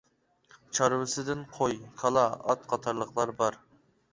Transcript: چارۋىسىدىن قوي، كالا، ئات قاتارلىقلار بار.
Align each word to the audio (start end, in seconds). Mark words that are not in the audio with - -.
چارۋىسىدىن 0.77 1.45
قوي، 1.57 1.77
كالا، 2.01 2.25
ئات 2.49 2.67
قاتارلىقلار 2.73 3.35
بار. 3.45 3.61